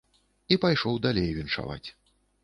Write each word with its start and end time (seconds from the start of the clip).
І 0.53 0.55
пайшоў 0.63 0.95
далей 1.05 1.29
віншаваць. 1.39 1.89